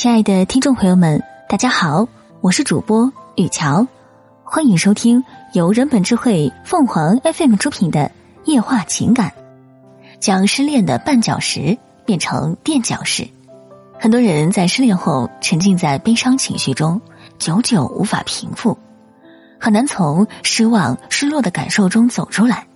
[0.00, 2.08] 亲爱的听众朋友们，大家好，
[2.40, 3.86] 我是主播雨乔，
[4.42, 8.10] 欢迎收听由人本智慧凤凰 FM 出品的
[8.50, 9.28] 《夜话情感》，
[10.18, 11.76] 将失恋的绊脚石
[12.06, 13.28] 变成垫脚石。
[13.98, 16.98] 很多人在失恋后沉浸在悲伤情绪中，
[17.38, 18.78] 久久无法平复，
[19.58, 22.66] 很难从失望、失落的感受中走出来。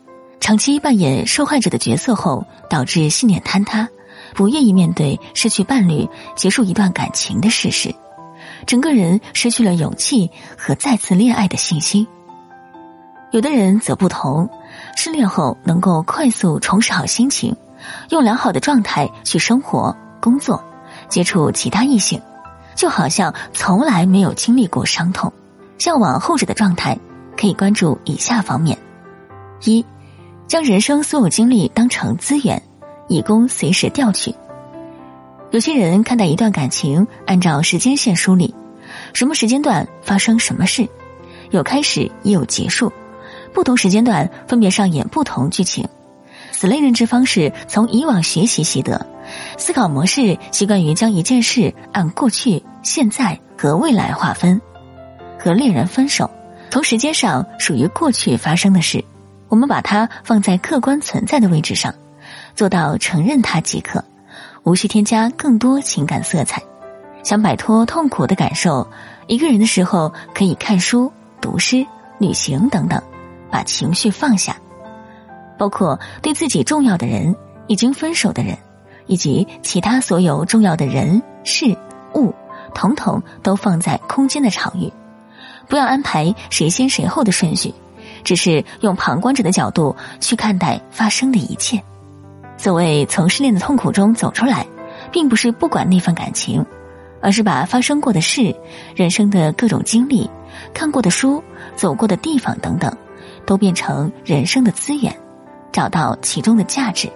[0.41, 3.89] 长期扮演受害者的角色后，导致信念坍塌。
[4.35, 7.95] 不愿意面对失去伴侣、结束一段感情的事实，
[8.67, 12.07] 整个人失去了勇气和再次恋爱的信心。
[13.31, 14.49] 有的人则不同，
[14.97, 17.57] 失恋后能够快速重拾好心情，
[18.11, 20.63] 用良好的状态去生活、工作、
[21.09, 22.21] 接触其他异性，
[22.77, 25.33] 就好像从来没有经历过伤痛。
[25.79, 26.97] 向往后者的状态，
[27.37, 28.79] 可以关注以下方面：
[29.65, 29.85] 一，
[30.47, 32.63] 将人生所有经历当成资源。
[33.09, 34.35] 以供随时调取。
[35.51, 38.55] 有些人看待一段感情，按照时间线梳理，
[39.13, 40.89] 什么时间段发生什么事，
[41.51, 42.93] 有开始也有结束，
[43.53, 45.89] 不同时间段分别上演不同剧情。
[46.51, 49.07] 此类认知方式从以往学习习得，
[49.57, 54.61] 思考模式习惯于将一件事按过去、现在和未来划分。
[55.39, 56.31] 和恋人分手，
[56.71, 59.05] 从时间上属于过去发生的事，
[59.49, 61.95] 我们把它放在客观存在的位置上。
[62.55, 64.05] 做到承认它即可，
[64.63, 66.63] 无需添加更多情感色彩。
[67.23, 68.87] 想摆脱痛苦的感受，
[69.27, 71.11] 一个人的时候可以看书、
[71.41, 71.87] 读诗、
[72.19, 73.03] 旅行等等，
[73.51, 74.57] 把情绪放下。
[75.57, 77.35] 包括对自己重要的人、
[77.67, 78.59] 已经分手的人，
[79.07, 81.77] 以及其他所有重要的人事
[82.15, 82.35] 物，
[82.75, 84.93] 统统都放在空间的场域。
[85.67, 87.73] 不要安排谁先谁后的顺序，
[88.23, 91.83] 只是用旁观者的角度去看待发生的一切。
[92.65, 94.67] 所谓从失恋的痛苦中走出来，
[95.13, 96.65] 并不是不管那份感情，
[97.21, 98.57] 而是把发生过的事、
[98.97, 100.31] 人生的各种经历、
[100.73, 101.45] 看过的书、
[101.77, 102.97] 走过的地方等等，
[103.45, 105.15] 都变成人生的资源，
[105.73, 107.11] 找到其中的价值，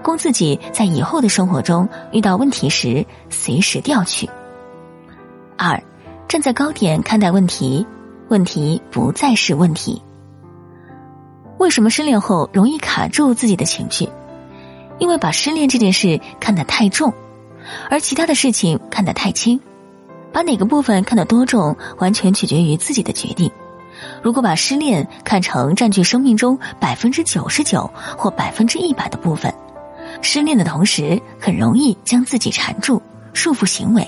[0.00, 4.30] 供自己在以后的生活中遇到问题时随时调取。
[5.58, 5.82] 二，
[6.28, 7.84] 站在高点看待问题，
[8.28, 10.00] 问题不再是问题。
[11.58, 14.08] 为什么失恋后容易卡住自己的情绪？
[15.02, 17.12] 因为把失恋这件事看得太重，
[17.90, 19.58] 而其他的事情看得太轻，
[20.32, 23.50] 把哪个部分看得多重，完全取决于自己的决定。
[24.22, 29.52] 如果把失恋看成占据生命中百分之九十九或百分之一百的部分，
[30.20, 33.02] 失恋的同时很容易将自己缠住，
[33.32, 34.06] 束缚行为。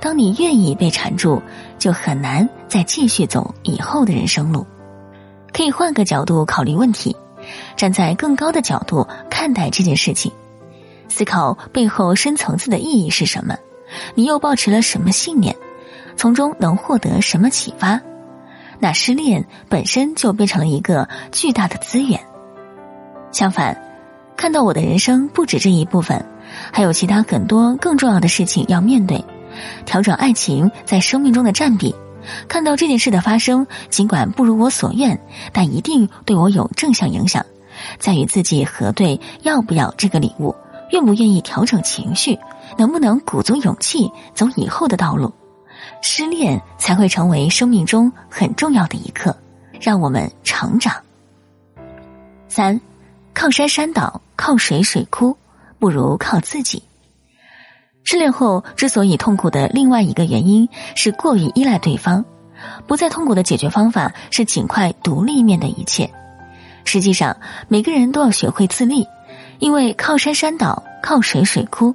[0.00, 1.40] 当你愿意被缠住，
[1.78, 4.66] 就很难再继续走以后的人生路。
[5.52, 7.14] 可以换个角度考虑问题。
[7.76, 10.32] 站在更高的角度看待这件事情，
[11.08, 13.56] 思考背后深层次的意义是什么，
[14.14, 15.56] 你又抱持了什么信念，
[16.16, 18.00] 从中能获得什么启发？
[18.78, 22.20] 那失恋本身就变成了一个巨大的资源。
[23.32, 23.76] 相反，
[24.36, 26.24] 看到我的人生不止这一部分，
[26.72, 29.24] 还有其他很多更重要的事情要面对，
[29.84, 31.94] 调整爱情在生命中的占比。
[32.48, 35.20] 看到这件事的发生，尽管不如我所愿，
[35.52, 37.44] 但一定对我有正向影响。
[37.98, 40.54] 在与自己核对要不要这个礼物，
[40.90, 42.38] 愿不愿意调整情绪，
[42.76, 45.32] 能不能鼓足勇气走以后的道路。
[46.02, 49.36] 失恋才会成为生命中很重要的一刻，
[49.80, 50.94] 让我们成长。
[52.48, 52.80] 三，
[53.32, 55.36] 靠山山倒，靠水水枯，
[55.78, 56.82] 不如靠自己。
[58.10, 62.24] 失恋后之所以痛苦的另外一个原因是过于依赖对方，
[62.86, 66.10] 不再痛苦的解决方法是尽快独立面对一切。
[66.86, 67.36] 实际上，
[67.68, 69.06] 每个人都要学会自立，
[69.58, 71.94] 因为靠山山倒，靠水水枯。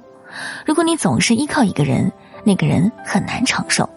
[0.64, 2.12] 如果你总是依靠一个人，
[2.44, 3.90] 那个人很难承受。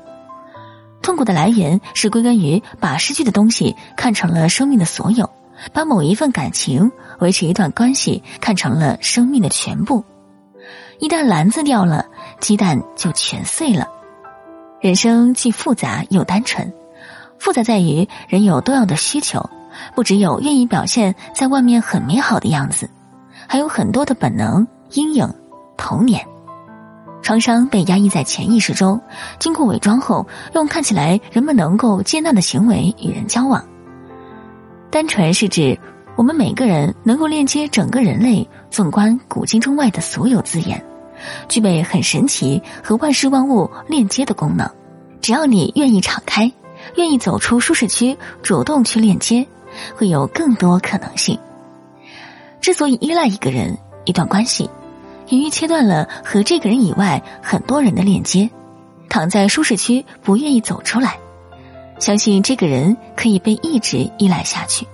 [1.04, 5.30] 痛苦的来源是归根于把失去的东西看成了生命的所有，
[5.72, 10.04] 把某一份感情、维持一段关系看成了生命的全部。
[11.00, 12.06] 一旦篮子掉了，
[12.40, 13.88] 鸡蛋就全碎了。
[14.82, 16.74] 人生既复杂又单纯，
[17.40, 19.50] 复杂在于人有多样的需求，
[19.96, 22.90] 不只有愿意表现在外面很美好的样子，
[23.48, 25.32] 还有很多的本能、阴影、
[25.78, 26.26] 童年
[27.22, 29.02] 创伤被压抑在潜意识中，
[29.40, 33.64] 经过伪装后，用看起来人们能够接纳的行为与人交往。
[34.90, 35.78] 单纯是指。
[36.18, 40.84] 我们每个人能够链接整个人类，纵观古今中外的所有字眼，
[41.48, 44.68] 具备很神奇和万事万物链接的功能。
[45.22, 46.52] 只要你愿意敞开，
[46.96, 49.46] 愿意走出舒适区，主动去链接，
[49.96, 51.38] 会有更多可能性。
[52.62, 54.68] 之所以依赖一个人、一段关系，
[55.28, 58.50] 由于切断了和这个人以外很多人的链接，
[59.08, 61.20] 躺在舒适区不愿意走出来，
[62.00, 64.88] 相信这个人可以被一直依赖下去。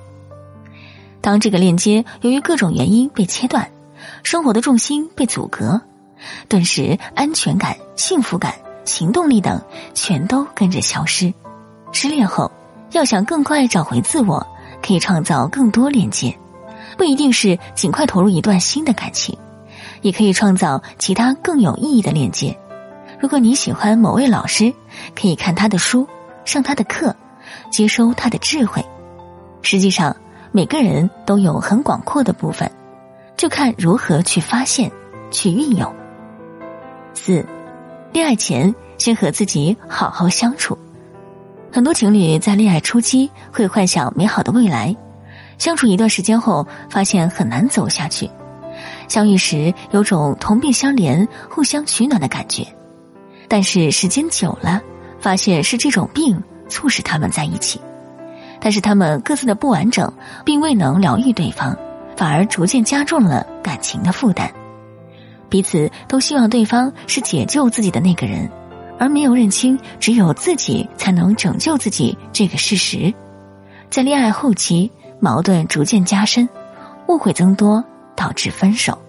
[1.23, 3.71] 当这个链接由于各种原因被切断，
[4.23, 5.79] 生活的重心被阻隔，
[6.49, 8.53] 顿时安全感、幸福感、
[8.83, 9.61] 行动力等
[9.93, 11.33] 全都跟着消失。
[11.93, 12.51] 失恋后，
[12.91, 14.45] 要想更快找回自我，
[14.85, 16.37] 可以创造更多链接，
[16.97, 19.37] 不一定是尽快投入一段新的感情。
[20.01, 22.59] 也可以创造其他更有意义的链接。
[23.21, 24.73] 如果你喜欢某位老师，
[25.15, 26.05] 可以看他的书，
[26.43, 27.15] 上他的课，
[27.71, 28.83] 接收他的智慧。
[29.61, 30.13] 实际上，
[30.55, 32.69] 每个人都有很广阔的部分，
[33.35, 34.91] 就看如何去发现、
[35.31, 35.91] 去运用。
[37.15, 37.43] 四，
[38.11, 40.77] 恋爱前先和自己好好相处。
[41.71, 44.95] 很多情侣在恋爱初期会幻想美好的未来，
[45.57, 48.29] 相处一段时间后，发现很难走下去。
[49.07, 52.63] 相遇时有种同病相怜、互相取暖的感觉，
[53.47, 54.79] 但是时间久了，
[55.19, 56.39] 发现是这种病
[56.69, 57.81] 促使他们在一起。
[58.63, 60.11] 但是他们各自的不完整，
[60.45, 61.77] 并未能疗愈对方，
[62.15, 64.49] 反而逐渐加重了感情的负担。
[65.49, 68.49] 彼此都希望对方是解救自己的那个人，
[68.97, 73.13] 而没有认清只有自己才能拯救自己这个事实。
[73.89, 74.89] 在恋爱后期，
[75.19, 76.47] 矛盾逐渐加深，
[77.07, 77.83] 误会增多。
[78.15, 78.99] 导致分手。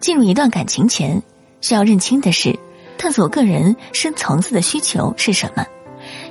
[0.00, 1.22] 进入一段感情前，
[1.60, 2.58] 需要认清的是，
[2.96, 5.66] 探索个人深层次的需求是什么，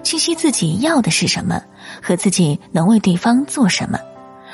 [0.04, 1.62] 清晰自己要的是什么，
[2.02, 4.00] 和自己能为对方做什么，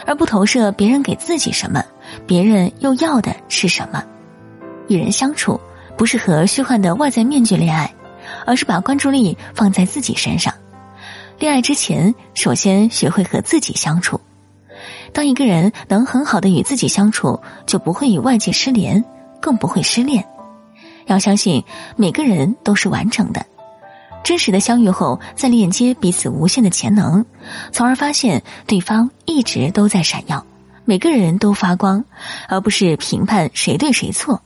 [0.05, 1.83] 而不投射别人给自己什么，
[2.25, 4.03] 别人又要的是什么。
[4.87, 5.59] 与人相处，
[5.97, 7.93] 不是和虚幻的外在面具恋爱，
[8.45, 10.53] 而是把关注力放在自己身上。
[11.39, 14.19] 恋爱之前，首先学会和自己相处。
[15.13, 19.03] 当一个人能很好的与自己相处，就不会与外界失联，
[19.41, 20.23] 更不会失恋。
[21.05, 21.63] 要相信
[21.95, 23.45] 每个人都是完整的，
[24.27, 27.25] 真实的相遇后，再链接彼此无限的潜能，
[27.71, 30.45] 从而发现对方一直都在闪耀。
[30.83, 32.03] 每个人都发光，
[32.49, 34.41] 而不是评判谁对谁错。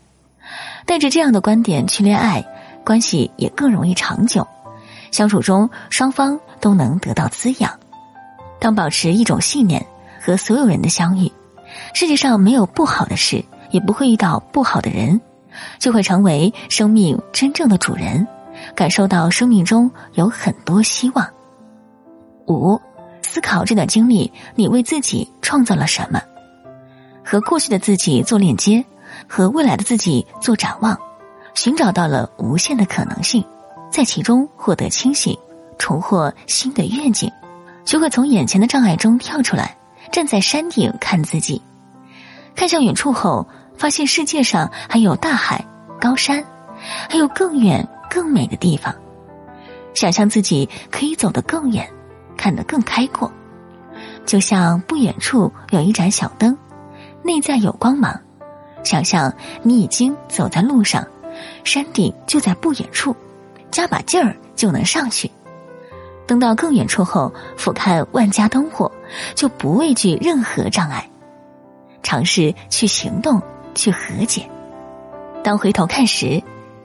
[0.86, 2.46] 带着这样的观点去恋爱，
[2.86, 4.48] 关系也更容易长久，
[5.10, 7.72] 相处中双方都能得到滋养。
[8.60, 9.84] 当保持一种信念。
[10.24, 11.32] 和所有人的相遇，
[11.96, 15.20] 世界上没有不好的事，也不会遇到不好的人，
[15.80, 18.28] 就会成为生命真正的主人，
[18.76, 21.28] 感受到生命中有很多希望。
[22.48, 22.80] 五，
[23.22, 26.22] 思考这段经历，你为自己创造了什么？
[27.24, 28.84] 和过去的自己做链接，
[29.28, 30.98] 和未来的自己做展望，
[31.54, 33.44] 寻找到了无限的可能性，
[33.92, 35.38] 在其中获得清醒，
[35.78, 37.32] 重获新的愿景，
[37.86, 39.78] 学会从眼前的障碍中跳出来。
[40.12, 41.62] 站在山顶看自己，
[42.54, 43.48] 看向远处后，
[43.78, 45.64] 发现世界上还有大海、
[46.02, 46.44] 高山，
[47.10, 48.94] 还有更远、更美的地方。
[49.94, 51.90] 想象自己可以走得更远，
[52.36, 53.32] 看得更开阔。
[54.26, 56.58] 就像不远处有一盏小灯，
[57.24, 58.20] 内在有光芒。
[58.84, 61.08] 想象你已经走在路上，
[61.64, 63.16] 山顶就在不远处，
[63.70, 65.32] 加把劲儿就能上去。
[66.28, 68.92] 登到更远处后，俯瞰万家灯火，
[69.36, 71.10] 就不畏惧任何障碍，
[72.02, 73.42] 尝试去行动，
[73.76, 74.50] 去和解。
[75.44, 76.42] 当回头看时，